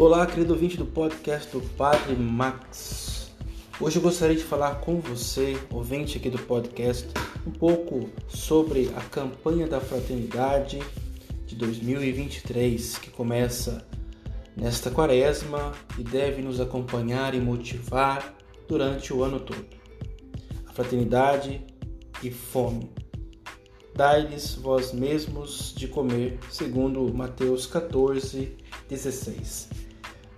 [0.00, 3.32] Olá, querido ouvinte do podcast do Padre Max.
[3.80, 7.08] Hoje eu gostaria de falar com você, ouvinte aqui do podcast,
[7.44, 10.78] um pouco sobre a campanha da fraternidade
[11.44, 13.84] de 2023, que começa
[14.56, 18.36] nesta quaresma e deve nos acompanhar e motivar
[18.68, 19.66] durante o ano todo.
[20.68, 21.60] A fraternidade
[22.22, 22.88] e fome.
[23.96, 28.56] Dai-lhes vós mesmos de comer, segundo Mateus 14,
[28.88, 29.87] 16.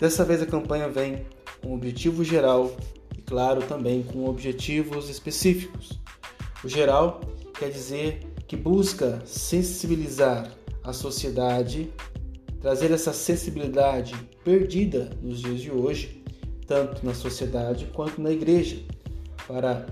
[0.01, 1.27] Dessa vez a campanha vem
[1.61, 2.75] com um objetivo geral
[3.19, 6.01] e, claro, também com objetivos específicos.
[6.65, 7.21] O geral
[7.59, 10.51] quer dizer que busca sensibilizar
[10.83, 11.93] a sociedade,
[12.63, 16.25] trazer essa sensibilidade perdida nos dias de hoje,
[16.67, 18.83] tanto na sociedade quanto na igreja,
[19.47, 19.87] para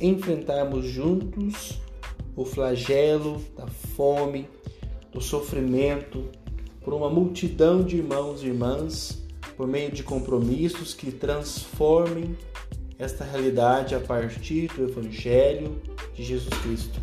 [0.00, 1.78] enfrentarmos juntos
[2.34, 4.48] o flagelo da fome,
[5.12, 6.30] do sofrimento
[6.80, 9.21] por uma multidão de irmãos e irmãs
[9.56, 12.36] por meio de compromissos que transformem
[12.98, 15.80] esta realidade a partir do Evangelho
[16.14, 17.00] de Jesus Cristo.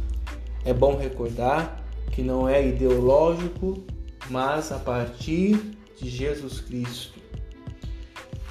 [0.63, 3.83] É bom recordar que não é ideológico,
[4.29, 5.59] mas a partir
[5.99, 7.19] de Jesus Cristo.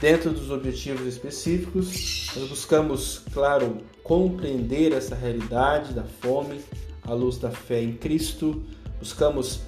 [0.01, 6.61] Dentro dos objetivos específicos, nós buscamos, claro, compreender essa realidade da fome
[7.03, 8.62] à luz da fé em Cristo,
[9.01, 9.61] buscamos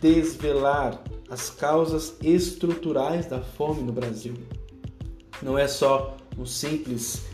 [0.00, 4.34] desvelar as causas estruturais da fome no Brasil.
[5.42, 7.26] Não é só um simples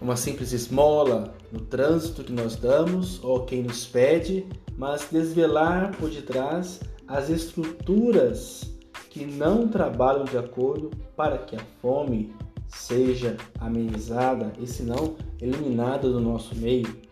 [0.00, 4.46] uma simples esmola no trânsito que nós damos ou quem nos pede,
[4.76, 8.70] mas desvelar por detrás as estruturas
[9.08, 12.34] que não trabalham de acordo para que a fome
[12.68, 17.05] seja amenizada e, se não, eliminada do nosso meio.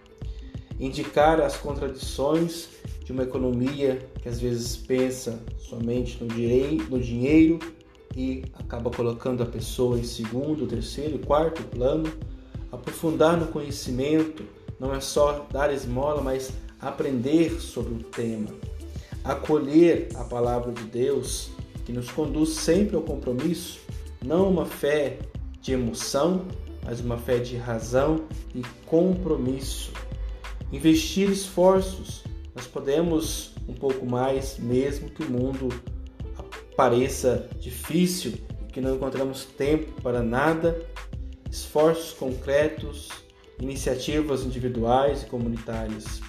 [0.78, 2.69] Indicar as contradições
[3.05, 6.27] de uma economia que às vezes pensa somente no,
[6.89, 7.58] no dinheiro
[8.17, 12.11] e acaba colocando a pessoa em segundo, terceiro, quarto plano.
[12.73, 14.45] Aprofundar no conhecimento
[14.80, 18.48] não é só dar esmola, mas aprender sobre o tema.
[19.23, 21.51] Acolher a palavra de Deus,
[21.84, 23.80] que nos conduz sempre ao compromisso,
[24.24, 25.18] não uma fé
[25.61, 26.45] de emoção,
[26.84, 29.92] mas uma fé de razão e compromisso.
[30.74, 35.68] Investir esforços nós podemos um pouco mais, mesmo que o mundo
[36.77, 38.33] pareça difícil
[38.73, 40.84] que não encontramos tempo para nada,
[41.48, 43.08] esforços concretos,
[43.61, 46.20] iniciativas individuais e comunitárias.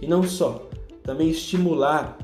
[0.00, 0.70] E não só,
[1.02, 2.16] também estimular,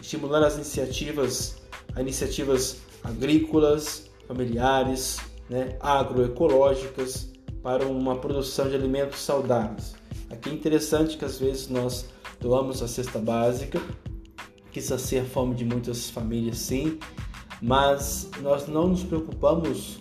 [0.00, 1.62] estimular as iniciativas,
[1.94, 7.30] as iniciativas agrícolas, familiares, né, agroecológicas
[7.62, 9.97] para uma produção de alimentos saudáveis.
[10.30, 12.06] Aqui é interessante que às vezes nós
[12.40, 13.80] doamos a cesta básica,
[14.70, 16.98] que sacia a fome de muitas famílias, sim,
[17.62, 20.00] mas nós não nos preocupamos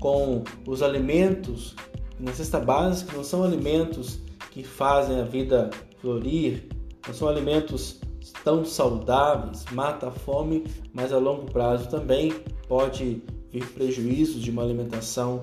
[0.00, 1.74] com os alimentos.
[2.18, 4.18] Na cesta básica, não são alimentos
[4.50, 6.68] que fazem a vida florir,
[7.06, 8.00] não são alimentos
[8.42, 12.32] tão saudáveis, mata a fome, mas a longo prazo também
[12.66, 15.40] pode vir prejuízo de uma alimentação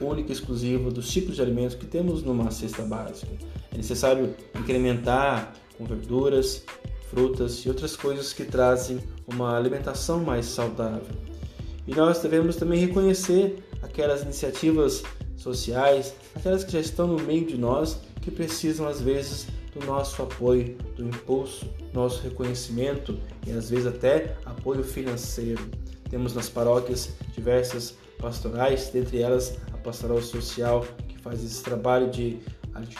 [0.00, 3.32] única e exclusiva dos tipos de alimentos que temos numa cesta básica.
[3.72, 6.64] É necessário incrementar com verduras,
[7.10, 11.14] frutas e outras coisas que trazem uma alimentação mais saudável.
[11.86, 15.02] E nós devemos também reconhecer aquelas iniciativas
[15.36, 20.22] sociais, aquelas que já estão no meio de nós, que precisam às vezes do nosso
[20.22, 25.62] apoio, do impulso, nosso reconhecimento e às vezes até apoio financeiro.
[26.08, 32.38] Temos nas paróquias diversas pastorais, dentre elas pastoral social, que faz esse trabalho de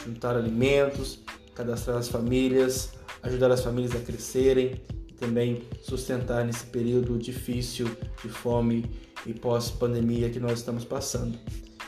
[0.05, 1.21] juntar alimentos,
[1.55, 7.87] cadastrar as famílias, ajudar as famílias a crescerem e também sustentar nesse período difícil
[8.23, 8.85] de fome
[9.27, 11.39] e pós-pandemia que nós estamos passando.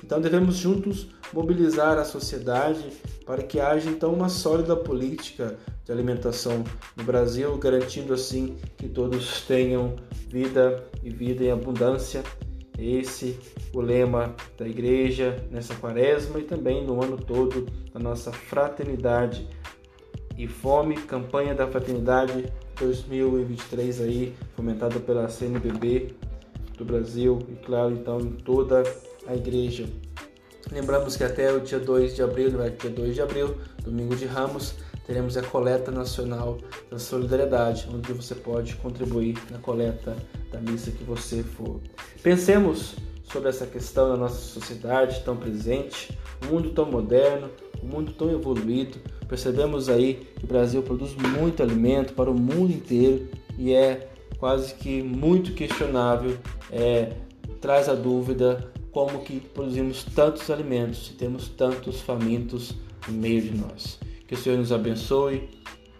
[0.03, 2.85] Então devemos juntos mobilizar a sociedade
[3.25, 6.65] para que haja então uma sólida política de alimentação
[6.97, 9.97] no Brasil, garantindo assim que todos tenham
[10.29, 12.23] vida e vida em abundância.
[12.78, 13.38] Esse
[13.73, 19.49] o lema da igreja nessa quaresma e também no ano todo da nossa fraternidade
[20.37, 26.14] e fome, campanha da fraternidade 2023 aí, fomentada pela CNBB
[26.76, 28.82] do Brasil e claro, então em toda
[29.26, 29.87] a igreja.
[30.70, 34.26] Lembramos que até o dia 2 de abril, no dia 2 de abril, domingo de
[34.26, 34.75] Ramos,
[35.06, 36.58] teremos a coleta nacional
[36.91, 40.17] da solidariedade, onde você pode contribuir na coleta
[40.50, 41.81] da missa que você for.
[42.23, 47.49] Pensemos sobre essa questão na nossa sociedade tão presente, um mundo tão moderno,
[47.82, 48.99] um mundo tão evoluído.
[49.29, 54.08] Percebemos aí que o Brasil produz muito alimento para o mundo inteiro e é
[54.38, 56.37] quase que muito questionável
[56.70, 57.12] é,
[57.61, 62.75] traz a dúvida como que produzimos tantos alimentos e temos tantos famintos
[63.06, 63.99] no meio de nós.
[64.26, 65.49] Que o Senhor nos abençoe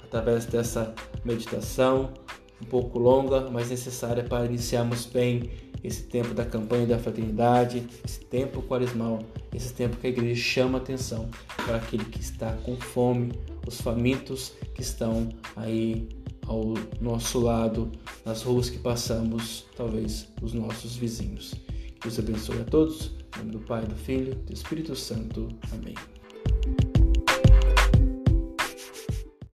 [0.03, 0.95] através dessa
[1.25, 2.13] meditação
[2.61, 5.51] um pouco longa, mas necessária para iniciarmos bem
[5.85, 9.21] esse tempo da campanha da fraternidade, esse tempo quaresmal,
[9.55, 11.29] esse tempo que a igreja chama atenção
[11.65, 13.33] para aquele que está com fome,
[13.67, 16.09] os famintos que estão aí
[16.47, 17.91] ao nosso lado,
[18.25, 21.55] nas ruas que passamos, talvez os nossos vizinhos.
[22.03, 23.13] Deus abençoe a todos.
[23.35, 25.49] Em nome do Pai, do Filho do Espírito Santo.
[25.73, 25.95] Amém.